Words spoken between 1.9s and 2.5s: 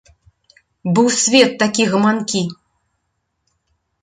гаманкі.